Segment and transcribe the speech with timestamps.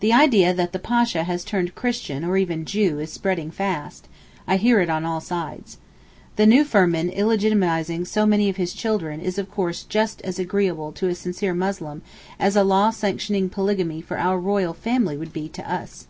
[0.00, 4.08] The idea that the Pasha has turned Christian or even Jew is spreading fast;
[4.44, 5.78] I hear it on all sides.
[6.34, 10.90] The new firman illegitimatising so many of his children is of course just as agreeable
[10.94, 12.02] to a sincere Moslem
[12.36, 16.08] as a law sanctioning polygamy for our royal family would be with us.